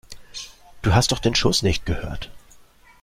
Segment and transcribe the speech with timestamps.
[0.81, 2.31] Du hast doch den Schuss nicht gehört!